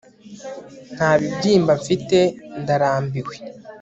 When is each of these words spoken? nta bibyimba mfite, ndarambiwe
nta 0.95 1.11
bibyimba 1.19 1.71
mfite, 1.81 2.17
ndarambiwe 2.61 3.35